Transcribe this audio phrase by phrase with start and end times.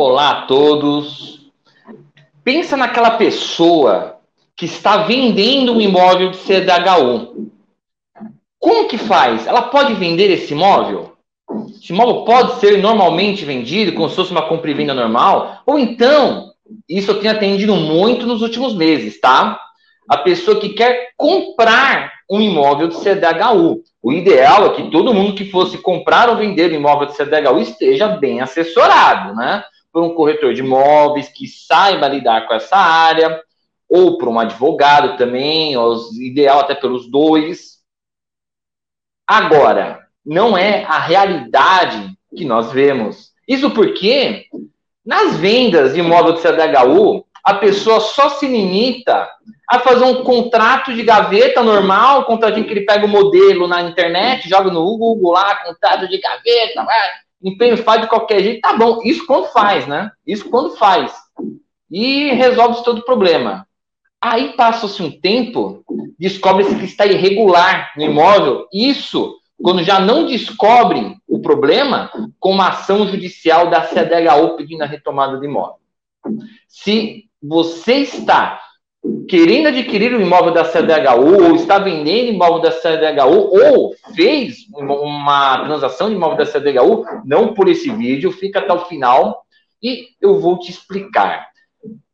[0.00, 1.50] Olá a todos.
[2.44, 4.20] Pensa naquela pessoa
[4.54, 7.50] que está vendendo um imóvel de CDHU.
[8.60, 9.44] Como que faz?
[9.44, 11.14] Ela pode vender esse imóvel?
[11.82, 15.64] Esse imóvel pode ser normalmente vendido, como se fosse uma compra e venda normal?
[15.66, 16.52] Ou então,
[16.88, 19.60] isso eu tenho atendido muito nos últimos meses, tá?
[20.08, 23.82] A pessoa que quer comprar um imóvel de CDHU.
[24.00, 27.58] O ideal é que todo mundo que fosse comprar ou vender um imóvel de CDHU
[27.58, 29.64] esteja bem assessorado, né?
[29.92, 33.42] Por um corretor de imóveis que saiba lidar com essa área,
[33.88, 35.74] ou por um advogado também,
[36.20, 37.78] ideal até pelos dois.
[39.26, 43.32] Agora, não é a realidade que nós vemos.
[43.46, 44.46] Isso porque
[45.04, 49.26] nas vendas de imóvel de CDHU, a pessoa só se limita
[49.70, 54.46] a fazer um contrato de gaveta normal, contratinho que ele pega o modelo na internet,
[54.46, 57.08] joga no Google lá, contrato de gaveta, vai,
[57.42, 59.00] empenho faz de qualquer jeito, tá bom.
[59.04, 60.10] Isso quando faz, né?
[60.26, 61.12] Isso quando faz.
[61.90, 63.66] E resolve todo o problema.
[64.20, 65.84] Aí passa-se um tempo,
[66.18, 68.66] descobre-se que está irregular no imóvel.
[68.72, 74.86] Isso quando já não descobrem o problema com uma ação judicial da CDHU pedindo a
[74.86, 75.78] retomada do imóvel.
[76.66, 78.60] Se você está
[79.28, 85.64] querendo adquirir um imóvel da CDHU, ou está vendendo imóvel da CDHU, ou fez uma
[85.64, 89.44] transação de imóvel da CDHU, não por esse vídeo, fica até o final
[89.82, 91.48] e eu vou te explicar.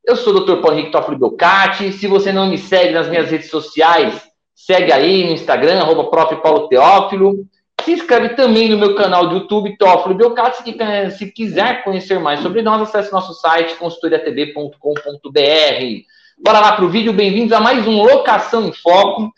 [0.04, 0.60] Eu sou o Dr.
[0.60, 1.92] Paulo Henrique Toffoli Belcati.
[1.92, 4.20] Se você não me segue nas minhas redes sociais,
[4.54, 6.36] segue aí no Instagram, arroba prof.
[6.36, 7.46] Paulo Teófilo.
[7.82, 10.76] Se inscreve também no meu canal do YouTube, Teófilo Belcati.
[11.16, 16.13] Se quiser conhecer mais sobre nós, acesse nosso site, consultoriatb.com.br.
[16.38, 19.32] Bora lá para o vídeo, bem-vindos a mais um Locação em Foco.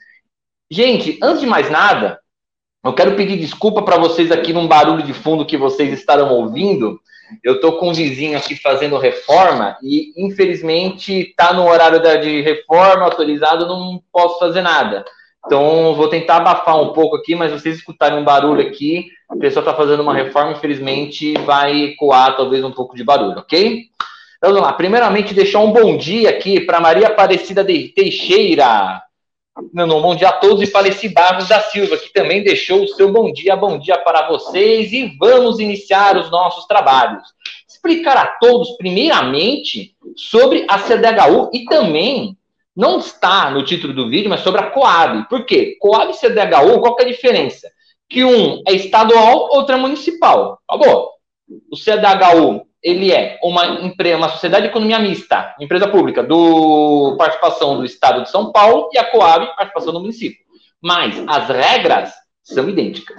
[0.71, 2.19] Gente, antes de mais nada,
[2.83, 6.99] eu quero pedir desculpa para vocês aqui num barulho de fundo que vocês estarão ouvindo.
[7.45, 13.05] Eu estou com um vizinho aqui fazendo reforma e, infelizmente, está no horário de reforma
[13.05, 15.05] autorizado, não posso fazer nada.
[15.45, 19.61] Então, vou tentar abafar um pouco aqui, mas vocês escutarem um barulho aqui, a pessoa
[19.61, 23.85] está fazendo uma reforma, infelizmente, vai ecoar talvez um pouco de barulho, ok?
[24.37, 24.73] Então, vamos lá.
[24.75, 29.03] Primeiramente, deixar um bom dia aqui para Maria Aparecida de Teixeira.
[29.73, 32.89] Meu nome, bom dia a todos e Faleci Barros da Silva, que também deixou o
[32.89, 37.23] seu bom dia, bom dia para vocês e vamos iniciar os nossos trabalhos.
[37.67, 42.37] Explicar a todos, primeiramente, sobre a CDHU e também,
[42.77, 45.27] não está no título do vídeo, mas sobre a Coab.
[45.31, 45.79] Por quê?
[45.81, 47.71] Coab e CDHU, qual é a diferença?
[48.07, 50.61] Que um é estadual, outro é municipal.
[50.69, 51.09] Tá bom?
[51.73, 57.77] O CDHU ele é uma empresa, uma sociedade de economia mista, empresa pública, do participação
[57.77, 60.45] do Estado de São Paulo e a Coab, participação do município.
[60.81, 63.17] Mas as regras são idênticas.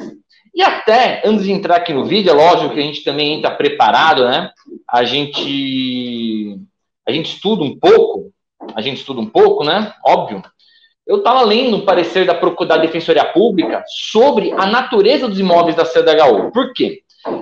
[0.56, 3.52] E até, antes de entrar aqui no vídeo, é lógico que a gente também entra
[3.52, 4.50] preparado, né?
[4.90, 6.58] A gente,
[7.08, 8.32] a gente estuda um pouco,
[8.74, 9.94] a gente estuda um pouco, né?
[10.04, 10.42] Óbvio.
[11.06, 15.86] Eu estava lendo um parecer da da Defensoria Pública sobre a natureza dos imóveis da
[15.86, 16.52] CDHU.
[16.52, 17.02] Por quê?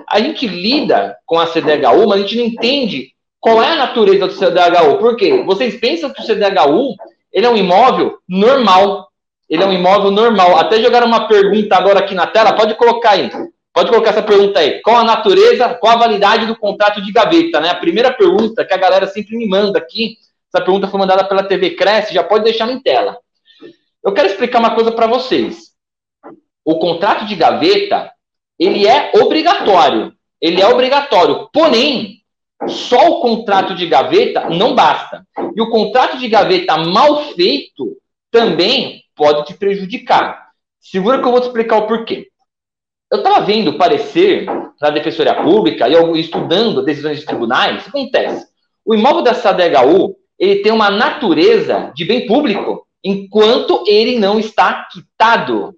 [0.09, 3.09] A gente lida com a CDHU, mas a gente não entende
[3.40, 4.97] qual é a natureza do CDHU.
[5.00, 5.44] Por quê?
[5.44, 6.96] Vocês pensam que o CDHU
[7.35, 9.09] ele é um imóvel normal.
[9.50, 10.57] Ele é um imóvel normal.
[10.57, 13.29] Até jogaram uma pergunta agora aqui na tela, pode colocar aí.
[13.74, 14.81] Pode colocar essa pergunta aí.
[14.81, 17.59] Qual a natureza, qual a validade do contrato de gaveta?
[17.59, 17.69] Né?
[17.69, 20.16] A primeira pergunta que a galera sempre me manda aqui,
[20.51, 23.18] essa pergunta foi mandada pela TV Cresce, já pode deixar em tela.
[24.01, 25.74] Eu quero explicar uma coisa para vocês.
[26.63, 28.09] O contrato de gaveta,
[28.60, 30.14] ele é obrigatório.
[30.42, 31.50] Ele é obrigatório.
[31.52, 32.22] Porém,
[32.68, 35.26] só o contrato de gaveta não basta.
[35.56, 37.98] E o contrato de gaveta mal feito
[38.32, 40.50] também pode te prejudicar.
[40.80, 42.28] Segura que eu vou te explicar o porquê.
[43.12, 44.46] Eu estava vendo parecer
[44.80, 48.48] da Defensoria Pública e estudando decisões de tribunais, o que acontece?
[48.84, 54.88] O imóvel da SADHU, ele tem uma natureza de bem público, enquanto ele não está
[54.92, 55.74] quitado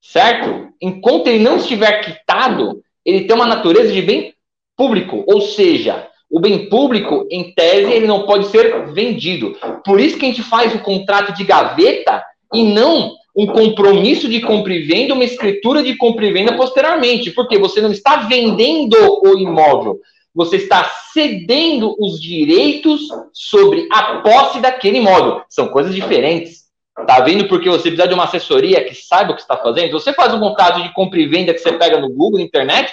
[0.00, 0.68] certo?
[0.80, 4.34] Enquanto ele não estiver quitado, ele tem uma natureza de bem
[4.76, 9.56] público, ou seja, o bem público, em tese, ele não pode ser vendido.
[9.84, 12.22] Por isso que a gente faz o contrato de gaveta
[12.52, 17.30] e não um compromisso de compra e venda, uma escritura de compra e venda posteriormente,
[17.30, 20.00] porque você não está vendendo o imóvel,
[20.34, 23.02] você está cedendo os direitos
[23.32, 25.42] sobre a posse daquele imóvel.
[25.48, 26.67] São coisas diferentes.
[27.06, 29.92] Tá vendo porque você precisa de uma assessoria que saiba o que está fazendo?
[29.92, 32.92] Você faz um contrato de compra e venda que você pega no Google, na internet,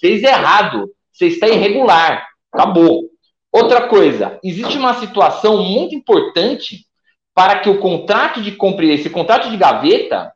[0.00, 0.90] fez errado.
[1.12, 2.26] Você está irregular.
[2.52, 3.10] Acabou.
[3.52, 6.86] Outra coisa, existe uma situação muito importante
[7.34, 10.32] para que o contrato de compra esse contrato de gaveta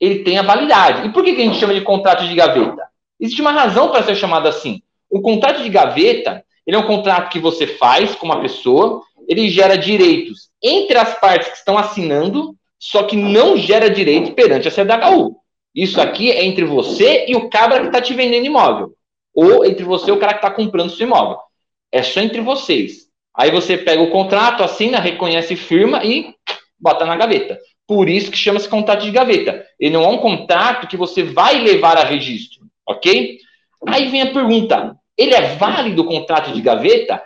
[0.00, 1.06] ele tenha validade.
[1.06, 2.88] E por que, que a gente chama de contrato de gaveta?
[3.20, 4.82] Existe uma razão para ser chamado assim.
[5.10, 9.50] O contrato de gaveta Ele é um contrato que você faz com uma pessoa, ele
[9.50, 14.70] gera direitos entre as partes que estão assinando, só que não gera direito perante a
[14.70, 15.36] CDHU.
[15.74, 18.94] Isso aqui é entre você e o cabra que está te vendendo imóvel.
[19.34, 21.38] Ou entre você e o cara que está comprando seu imóvel.
[21.92, 23.08] É só entre vocês.
[23.36, 26.34] Aí você pega o contrato, assina, reconhece firma e
[26.80, 27.58] bota na gaveta.
[27.86, 29.64] Por isso que chama-se contrato de gaveta.
[29.78, 33.38] Ele não é um contrato que você vai levar a registro, ok?
[33.86, 37.22] Aí vem a pergunta: ele é válido o contrato de gaveta?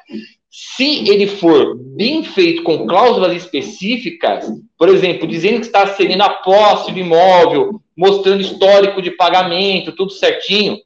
[0.54, 4.44] Se ele for bem feito com cláusulas específicas,
[4.76, 10.12] por exemplo, dizendo que está cedendo a posse do imóvel, mostrando histórico de pagamento, tudo
[10.12, 10.78] certinho,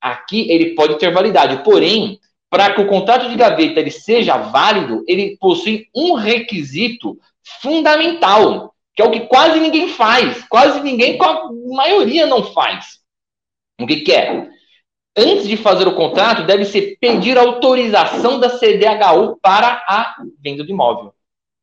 [0.00, 1.62] aqui ele pode ter validade.
[1.62, 2.18] Porém,
[2.50, 7.16] para que o contrato de gaveta ele seja válido, ele possui um requisito
[7.60, 12.98] fundamental, que é o que quase ninguém faz, quase ninguém, a maioria não faz.
[13.80, 14.50] O que, que é?
[15.16, 20.70] Antes de fazer o contrato, deve se pedir autorização da CDHU para a venda do
[20.70, 21.12] imóvel.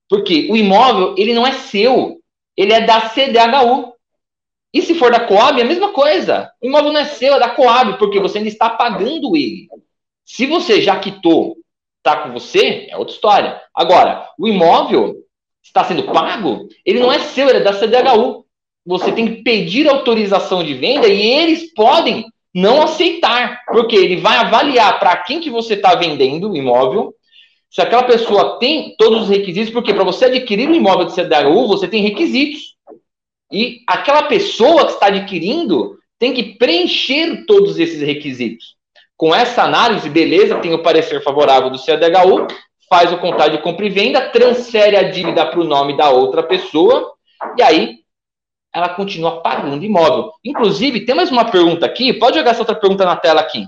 [0.07, 2.19] Porque o imóvel, ele não é seu,
[2.55, 3.93] ele é da CDHU.
[4.71, 6.51] E se for da Coab, é a mesma coisa.
[6.61, 9.67] O imóvel não é seu, é da Coab, porque você ainda está pagando ele.
[10.23, 11.57] Se você já quitou,
[11.97, 13.61] está com você, é outra história.
[13.73, 15.15] Agora, o imóvel
[15.63, 18.45] está sendo pago, ele não é seu, ele é da CDHU.
[18.85, 22.25] Você tem que pedir autorização de venda e eles podem
[22.59, 27.13] não aceitar, porque ele vai avaliar para quem que você está vendendo o imóvel,
[27.69, 31.67] se aquela pessoa tem todos os requisitos, porque para você adquirir um imóvel de CDHU,
[31.67, 32.75] você tem requisitos.
[33.51, 38.75] E aquela pessoa que está adquirindo tem que preencher todos esses requisitos.
[39.15, 42.47] Com essa análise, beleza, tem o parecer favorável do CDHU,
[42.89, 46.41] faz o contrato de compra e venda, transfere a dívida para o nome da outra
[46.41, 47.13] pessoa,
[47.57, 47.99] e aí
[48.73, 50.31] ela continua pagando imóvel.
[50.43, 53.67] Inclusive, tem mais uma pergunta aqui, pode jogar essa outra pergunta na tela aqui.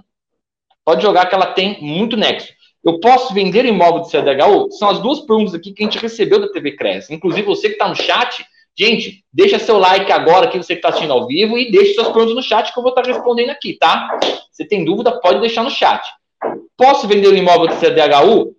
[0.85, 2.51] Pode jogar que ela tem muito nexo.
[2.83, 4.71] Eu posso vender imóvel de CDHU?
[4.71, 7.13] São as duas perguntas aqui que a gente recebeu da TV Cresce.
[7.13, 8.43] Inclusive, você que está no chat,
[8.77, 12.07] gente, deixa seu like agora aqui, você que está assistindo ao vivo, e deixe suas
[12.07, 14.19] perguntas no chat que eu vou estar tá respondendo aqui, tá?
[14.51, 16.01] Se tem dúvida, pode deixar no chat.
[16.75, 18.55] Posso vender o imóvel de CDHU?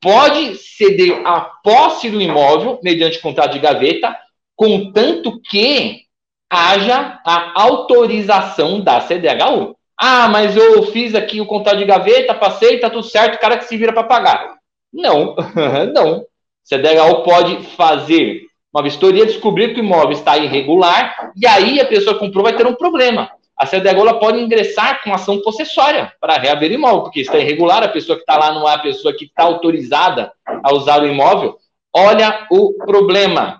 [0.00, 4.16] pode ceder a posse do imóvel mediante contrato de gaveta,
[4.60, 6.02] contanto que
[6.50, 9.74] haja a autorização da CDHU.
[9.98, 13.56] Ah, mas eu fiz aqui o contrato de gaveta, passei, tá tudo certo, o cara
[13.56, 14.56] que se vira para pagar.
[14.92, 15.34] Não,
[15.94, 16.26] não.
[16.62, 22.14] CDHU pode fazer uma vistoria, descobrir que o imóvel está irregular, e aí a pessoa
[22.14, 23.30] que comprou vai ter um problema
[23.60, 27.88] a CDH pode ingressar com ação possessória para reaver o imóvel, porque está irregular, a
[27.88, 30.32] pessoa que está lá não é a pessoa que está autorizada
[30.64, 31.58] a usar o imóvel.
[31.94, 33.59] Olha o problema.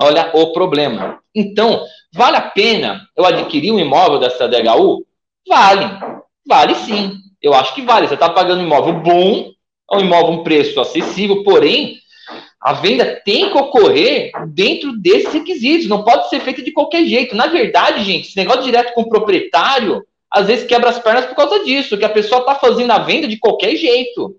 [0.00, 1.18] Olha o problema.
[1.34, 5.04] Então, vale a pena eu adquirir um imóvel da CDHU?
[5.46, 5.98] Vale.
[6.46, 7.18] Vale sim.
[7.42, 8.06] Eu acho que vale.
[8.06, 9.50] Você está pagando um imóvel bom,
[9.90, 11.98] é um imóvel um preço acessível, porém,
[12.60, 17.34] a venda tem que ocorrer dentro desses requisitos, não pode ser feita de qualquer jeito.
[17.36, 21.36] Na verdade, gente, esse negócio direto com o proprietário, às vezes quebra as pernas por
[21.36, 24.36] causa disso, que a pessoa está fazendo a venda de qualquer jeito.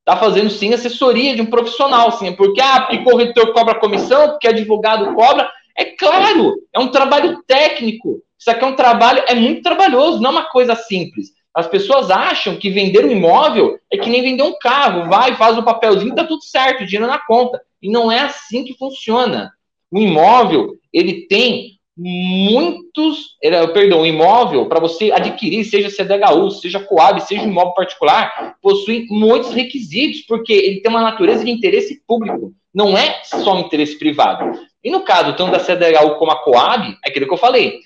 [0.00, 4.48] Está fazendo sim assessoria de um profissional, sim, porque ah, porque corretor cobra comissão, porque
[4.48, 5.50] advogado cobra.
[5.76, 8.22] É claro, é um trabalho técnico.
[8.38, 11.28] Isso aqui é um trabalho, é muito trabalhoso, não é uma coisa simples.
[11.54, 15.08] As pessoas acham que vender um imóvel é que nem vender um carro.
[15.08, 17.60] Vai, faz o papelzinho, tá tudo certo, dinheiro na conta.
[17.82, 19.52] E não é assim que funciona.
[19.90, 23.36] O imóvel, ele tem muitos,
[23.74, 29.52] perdão, o imóvel para você adquirir, seja CDHU, seja Coab, seja imóvel particular, possui muitos
[29.52, 34.58] requisitos, porque ele tem uma natureza de interesse público, não é só um interesse privado.
[34.82, 37.80] E no caso tanto da CDHU como a Coab, é aquilo que eu falei,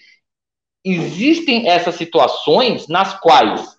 [0.85, 3.76] existem essas situações nas quais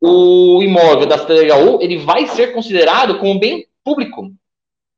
[0.00, 4.30] o imóvel da CDHU ele vai ser considerado como bem público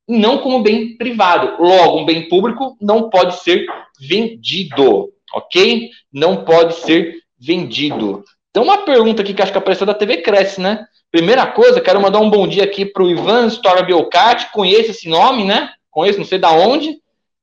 [0.07, 1.61] e não como bem privado.
[1.61, 3.65] Logo, um bem público não pode ser
[3.99, 5.89] vendido, ok?
[6.11, 8.23] Não pode ser vendido.
[8.49, 10.85] Então, uma pergunta aqui que acho que apareceu da TV Cresce, né?
[11.11, 15.09] Primeira coisa, quero mandar um bom dia aqui para o Ivan Stora Biocati, conheço esse
[15.09, 15.71] nome, né?
[15.91, 16.97] Conheço, não sei da onde.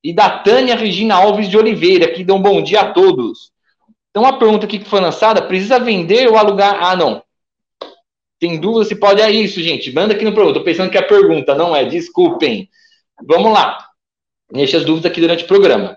[0.05, 3.53] E da Tânia Regina Alves de Oliveira, que deu um bom dia a todos.
[4.11, 6.79] Então, uma pergunta aqui que foi lançada: precisa vender ou alugar?
[6.83, 7.23] Ah, não.
[8.43, 9.23] Tem dúvida se pode.
[9.23, 9.93] É isso, gente.
[9.93, 10.51] Manda aqui no programa.
[10.51, 11.85] Estou pensando que é pergunta, não é.
[11.85, 12.69] Desculpem.
[13.25, 13.79] Vamos lá.
[14.51, 15.97] Deixe as dúvidas aqui durante o programa.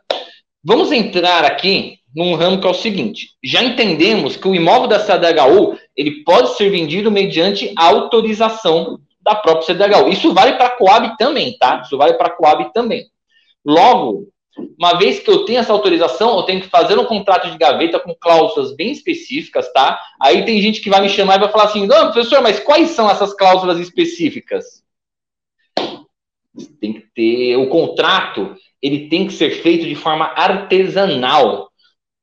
[0.64, 5.00] Vamos entrar aqui num ramo que é o seguinte: já entendemos que o imóvel da
[5.00, 10.10] CDHU ele pode ser vendido mediante autorização da própria CDHU.
[10.10, 11.82] Isso vale para a Coab também, tá?
[11.84, 13.08] Isso vale para a Coab também.
[13.66, 14.28] Logo,
[14.78, 18.00] Uma vez que eu tenho essa autorização, eu tenho que fazer um contrato de gaveta
[18.00, 20.00] com cláusulas bem específicas, tá?
[20.22, 22.92] Aí tem gente que vai me chamar e vai falar assim: não, professor, mas quais
[22.92, 24.84] são essas cláusulas específicas?
[26.80, 31.70] Tem que ter o contrato, ele tem que ser feito de forma artesanal.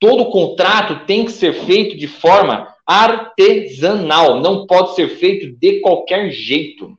[0.01, 6.31] Todo contrato tem que ser feito de forma artesanal, não pode ser feito de qualquer
[6.31, 6.99] jeito.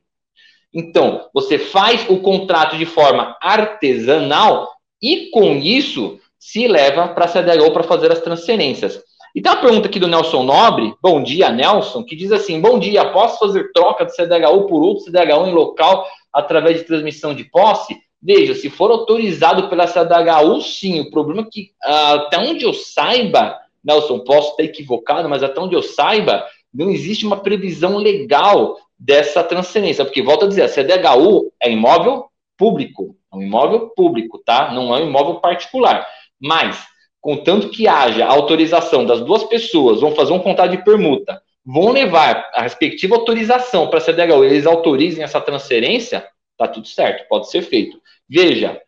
[0.74, 4.73] Então, você faz o contrato de forma artesanal
[5.04, 9.04] e com isso se leva para a CDHU para fazer as transferências.
[9.36, 12.80] E tem uma pergunta aqui do Nelson Nobre, bom dia, Nelson, que diz assim: Bom
[12.80, 17.44] dia, posso fazer troca de CDHU por outro CDHU em local através de transmissão de
[17.44, 17.98] posse?
[18.22, 21.02] Veja, se for autorizado pela CDHU, sim.
[21.02, 25.76] O problema é que, até onde eu saiba, Nelson, posso estar equivocado, mas até onde
[25.76, 31.52] eu saiba, não existe uma previsão legal dessa transferência, porque, volto a dizer, a CDHU
[31.62, 34.72] é imóvel público, é um imóvel público, tá?
[34.72, 36.08] Não é um imóvel particular.
[36.40, 36.86] Mas,
[37.22, 42.50] contanto que haja autorização das duas pessoas, vão fazer um contrato de permuta, vão levar
[42.54, 47.62] a respectiva autorização para a CDHU, eles autorizem essa transferência, tá tudo certo, pode ser
[47.62, 48.00] feito.
[48.30, 48.82] Veja,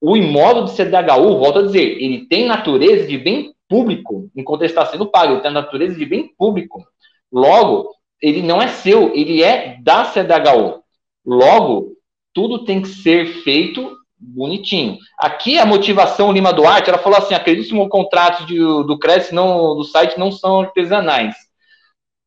[0.00, 4.70] o imóvel do CDHU, volto a dizer, ele tem natureza de bem público, enquanto ele
[4.70, 6.84] está sendo pago, ele tem natureza de bem público.
[7.30, 10.82] Logo, ele não é seu, ele é da CDHU.
[11.24, 11.92] Logo,
[12.32, 14.98] tudo tem que ser feito bonitinho.
[15.18, 19.34] Aqui a motivação Lima Duarte, ela falou assim: acredito que os contratos de, do Cresce
[19.34, 21.34] não, do site não são artesanais.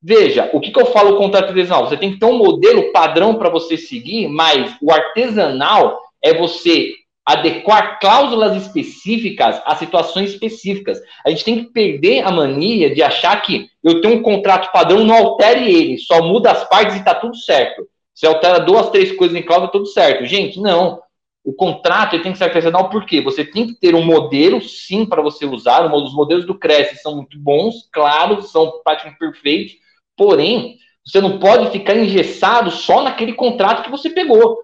[0.01, 1.87] Veja, o que, que eu falo contrato artesanal?
[1.87, 6.91] Você tem que ter um modelo padrão para você seguir, mas o artesanal é você
[7.25, 10.99] adequar cláusulas específicas a situações específicas.
[11.25, 15.05] A gente tem que perder a mania de achar que eu tenho um contrato padrão,
[15.05, 17.87] não altere ele, só muda as partes e está tudo certo.
[18.13, 20.25] Se altera duas, três coisas em cláusula, tudo certo.
[20.25, 21.01] Gente, não.
[21.43, 23.19] O contrato tem que ser artesanal por quê?
[23.21, 25.93] Você tem que ter um modelo, sim, para você usar.
[25.93, 29.73] Os modelos do Cresce são muito bons, claros, são praticamente perfeitos.
[30.15, 34.63] Porém, você não pode ficar engessado só naquele contrato que você pegou.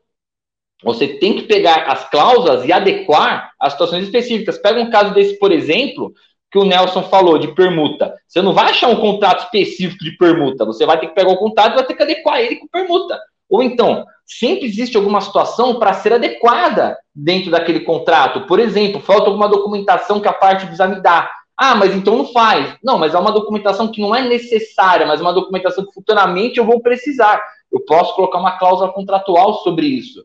[0.83, 4.57] Você tem que pegar as cláusulas e adequar às situações específicas.
[4.57, 6.13] Pega um caso desse, por exemplo,
[6.49, 8.15] que o Nelson falou de permuta.
[8.25, 10.63] Você não vai achar um contrato específico de permuta.
[10.63, 13.19] Você vai ter que pegar o contrato e vai ter que adequar ele com permuta.
[13.49, 18.45] Ou então, sempre existe alguma situação para ser adequada dentro daquele contrato.
[18.45, 21.31] Por exemplo, falta alguma documentação que a parte precisa me dar.
[21.57, 22.77] Ah, mas então não faz.
[22.83, 26.59] Não, mas é uma documentação que não é necessária, mas é uma documentação que futuramente
[26.59, 27.41] eu vou precisar.
[27.71, 30.23] Eu posso colocar uma cláusula contratual sobre isso.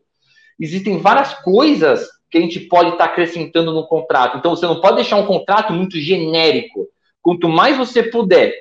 [0.59, 4.37] Existem várias coisas que a gente pode estar acrescentando no contrato.
[4.37, 6.87] Então, você não pode deixar um contrato muito genérico.
[7.21, 8.53] Quanto mais você puder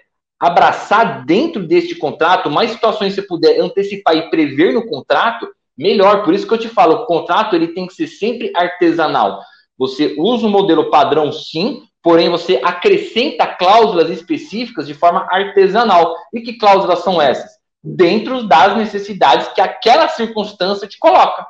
[0.44, 6.22] abraçar dentro deste contrato, mais situações você puder antecipar e prever no contrato, melhor.
[6.22, 9.40] Por isso que eu te falo, o contrato ele tem que ser sempre artesanal.
[9.78, 16.14] Você usa o um modelo padrão, sim, porém você acrescenta cláusulas específicas de forma artesanal.
[16.32, 17.50] E que cláusulas são essas?
[17.82, 21.46] Dentro das necessidades que aquela circunstância te coloca.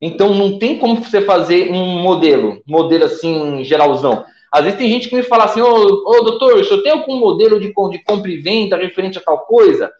[0.00, 4.24] Então não tem como você fazer um modelo, modelo assim, geralzão.
[4.54, 7.18] Às vezes tem gente que me fala assim, ô, ô doutor, o senhor tem algum
[7.18, 9.92] modelo de, de compra e venda referente a tal coisa?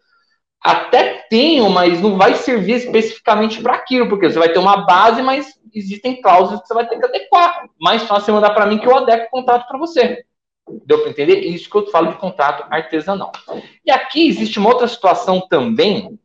[0.63, 5.23] Até tenho, mas não vai servir especificamente para aquilo, porque você vai ter uma base,
[5.23, 7.69] mas existem cláusulas que você vai ter que adequar.
[7.81, 10.25] Mais fácil você mandar para mim que eu adequo o contrato para você.
[10.87, 11.41] Deu para entender?
[11.41, 13.33] Isso que eu falo de contrato artesanal.
[13.85, 16.17] E aqui existe uma outra situação também,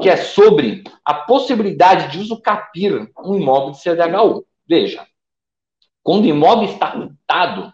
[0.00, 4.46] que é sobre a possibilidade de uso capir um imóvel de CDHU.
[4.66, 5.06] Veja,
[6.08, 7.70] quando o imóvel está quitado,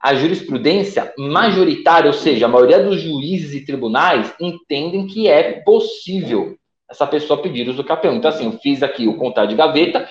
[0.00, 6.56] a jurisprudência majoritária, ou seja, a maioria dos juízes e tribunais, entendem que é possível
[6.90, 8.14] essa pessoa pedir uso capião.
[8.14, 10.08] Então, assim, eu fiz aqui o contrato de gaveta,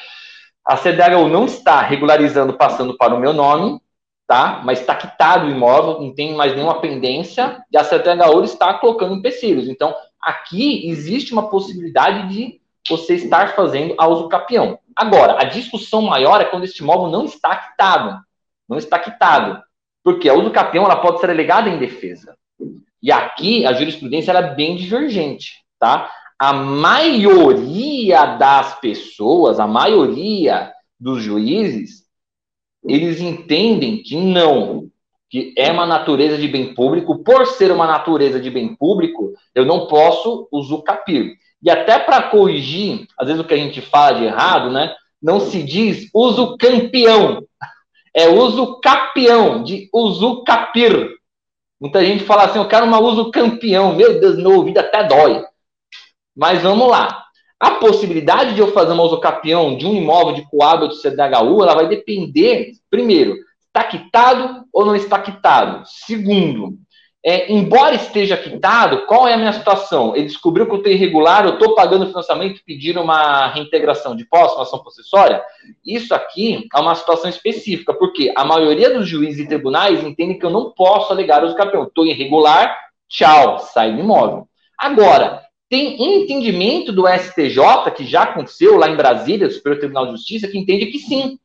[0.63, 3.81] a CDHU não está regularizando, passando para o meu nome,
[4.27, 4.61] tá?
[4.63, 9.15] Mas está quitado o imóvel, não tem mais nenhuma pendência, e a CDHU está colocando
[9.15, 9.67] empecilhos.
[9.67, 9.91] Então,
[10.21, 14.77] aqui existe uma possibilidade de você estar fazendo a uso capião.
[15.01, 18.21] Agora, a discussão maior é quando este imóvel não está quitado.
[18.69, 19.59] Não está quitado.
[20.03, 22.37] Porque a uso capião ela pode ser alegada em defesa.
[23.01, 26.07] E aqui a jurisprudência é bem divergente, tá?
[26.37, 32.03] A maioria das pessoas, a maioria dos juízes,
[32.83, 34.87] eles entendem que não,
[35.31, 39.65] que é uma natureza de bem público, por ser uma natureza de bem público, eu
[39.65, 41.37] não posso usucapir.
[41.63, 44.93] E até para corrigir, às vezes o que a gente fala de errado, né?
[45.21, 47.43] Não se diz uso campeão,
[48.13, 51.09] é uso capião, de uso capir.
[51.79, 53.95] Muita gente fala assim, eu quero uma uso campeão.
[53.95, 55.43] Meu Deus, meu ouvido até dói.
[56.35, 57.25] Mas vamos lá.
[57.59, 61.61] A possibilidade de eu fazer uma usucapião de um imóvel de Coab ou de CDHU,
[61.61, 63.35] ela vai depender, primeiro,
[63.67, 65.83] está quitado ou não está quitado?
[65.85, 66.77] Segundo,
[67.23, 70.15] é, embora esteja quitado, qual é a minha situação?
[70.15, 74.25] Ele descobriu que eu estou irregular, eu estou pagando financiamento e pedindo uma reintegração de
[74.25, 75.43] posse, uma ação possessória?
[75.85, 80.45] Isso aqui é uma situação específica, porque a maioria dos juízes e tribunais entendem que
[80.45, 81.83] eu não posso alegar o campeão.
[81.83, 82.75] Estou irregular,
[83.07, 84.47] tchau, sai do imóvel.
[84.75, 90.13] Agora, tem entendimento do STJ, que já aconteceu lá em Brasília, do Superior Tribunal de
[90.13, 91.37] Justiça, que entende que sim,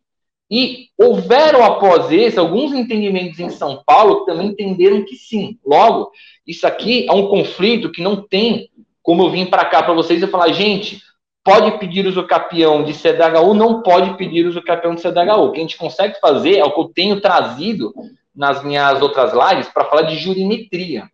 [0.50, 5.58] e houveram após esse alguns entendimentos em São Paulo que também entenderam que sim.
[5.64, 6.10] Logo,
[6.46, 8.70] isso aqui é um conflito que não tem
[9.06, 11.00] como eu vim para cá para vocês e falar, gente,
[11.44, 15.44] pode pedir uso capião de CDHU, não pode pedir uso capião de CDHU.
[15.44, 17.94] O que a gente consegue fazer é o que eu tenho trazido
[18.34, 21.08] nas minhas outras lives para falar de jurimetria.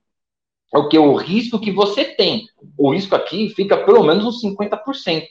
[0.74, 2.46] É o que o risco que você tem.
[2.78, 5.26] O risco aqui fica pelo menos uns 50%.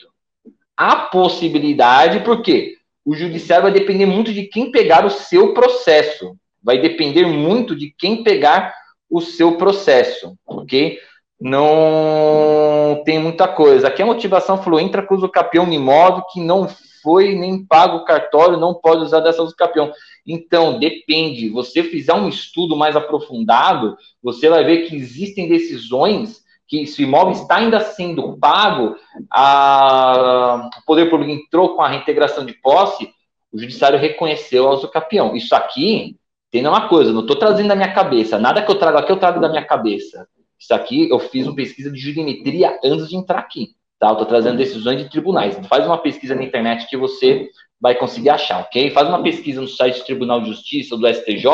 [0.76, 2.76] A possibilidade, por quê?
[3.04, 6.36] O judiciário vai depender muito de quem pegar o seu processo.
[6.62, 8.72] Vai depender muito de quem pegar
[9.10, 10.98] o seu processo, ok?
[11.40, 13.88] Não tem muita coisa.
[13.88, 16.68] Aqui a motivação falou: entra com o capião no imóvel que não
[17.02, 19.92] foi nem pago o cartório, não pode usar dessa capião.
[20.24, 21.48] Então, depende.
[21.48, 26.41] Você fizer um estudo mais aprofundado, você vai ver que existem decisões
[26.72, 28.96] que se o imóvel está ainda sendo pago,
[29.30, 33.10] a, o poder público entrou com a reintegração de posse,
[33.52, 35.36] o judiciário reconheceu a usucapião.
[35.36, 36.16] Isso aqui
[36.50, 39.18] tem uma coisa, não estou trazendo da minha cabeça, nada que eu trago aqui eu
[39.18, 40.26] trago da minha cabeça.
[40.58, 43.74] Isso aqui eu fiz uma pesquisa de jurimetria antes de entrar aqui.
[43.98, 44.06] Tá?
[44.08, 45.54] Eu estou trazendo decisões de tribunais.
[45.66, 48.90] Faz uma pesquisa na internet que você vai conseguir achar, ok?
[48.92, 51.44] Faz uma pesquisa no site do Tribunal de Justiça do STJ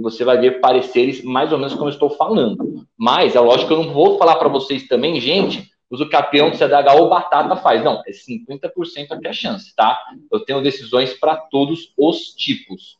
[0.00, 2.86] e você vai ver pareceres mais ou menos como eu estou falando.
[2.98, 6.50] Mas é lógico que eu não vou falar para vocês também, gente, usa o campeão
[6.50, 7.84] do CDHU batata faz.
[7.84, 10.00] Não, é 50% aqui a chance, tá?
[10.32, 12.98] Eu tenho decisões para todos os tipos.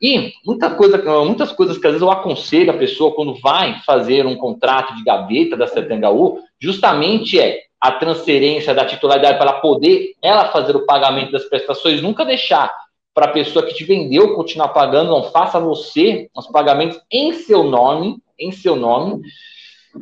[0.00, 4.26] E muita coisa, muitas coisas que às vezes eu aconselho a pessoa quando vai fazer
[4.26, 10.50] um contrato de gaveta da CTHU, justamente é a transferência da titularidade para poder ela
[10.50, 12.72] fazer o pagamento das prestações, nunca deixar
[13.14, 17.62] para a pessoa que te vendeu continuar pagando, não faça você os pagamentos em seu
[17.62, 19.22] nome, em seu nome,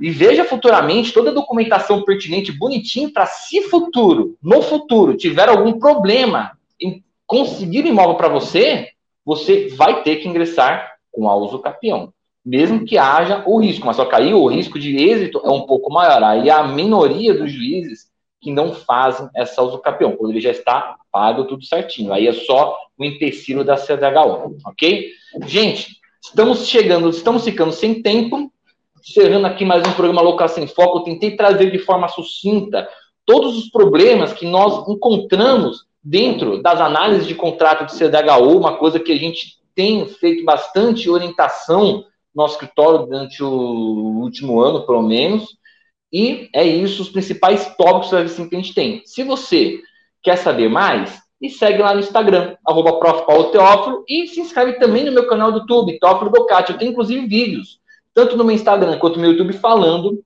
[0.01, 5.79] e veja futuramente toda a documentação pertinente, bonitinho, para se futuro, no futuro, tiver algum
[5.79, 8.91] problema em conseguir imóvel para você,
[9.25, 12.13] você vai ter que ingressar com a uso capião.
[12.45, 15.63] Mesmo que haja o risco, mas só que aí o risco de êxito é um
[15.63, 16.23] pouco maior.
[16.23, 18.10] Aí a minoria dos juízes
[18.41, 22.13] que não fazem essa uso capião, quando ele já está pago tudo certinho.
[22.13, 25.11] Aí é só o empecilho da CDHU, ok?
[25.47, 28.51] Gente, estamos chegando, estamos ficando sem tempo,
[28.99, 32.89] encerrando aqui mais um programa Locação em Foco, eu tentei trazer de forma sucinta
[33.27, 38.99] todos os problemas que nós encontramos dentro das análises de contrato de CDHU, uma coisa
[38.99, 43.49] que a gente tem feito bastante orientação no nosso escritório durante o
[44.21, 45.57] último ano, pelo menos,
[46.13, 49.03] e é isso, os principais tópicos assim, que a gente tem.
[49.05, 49.81] Se você
[50.23, 53.01] quer saber mais, me segue lá no Instagram, arroba
[53.51, 56.73] Teófilo, e se inscreve também no meu canal do YouTube, Teófilo Bocati.
[56.73, 57.81] Eu tenho, inclusive, vídeos,
[58.13, 60.23] tanto no meu Instagram quanto no meu YouTube, falando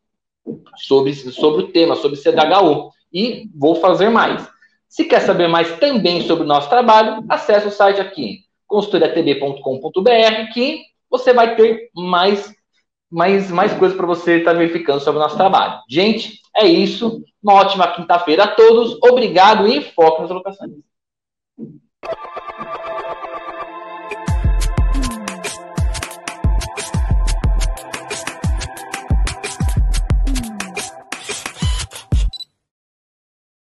[0.76, 2.90] sobre, sobre o tema, sobre CDHU.
[3.12, 4.48] E vou fazer mais.
[4.88, 10.82] Se quer saber mais também sobre o nosso trabalho, acesse o site aqui, consultoriatb.com.br, que
[11.08, 12.52] você vai ter mais
[13.14, 15.80] mais, mais coisas para você estar tá verificando sobre o nosso trabalho.
[15.88, 17.22] Gente, é isso.
[17.40, 18.98] Uma ótima quinta-feira a todos.
[19.02, 20.72] Obrigado e foco nas locações.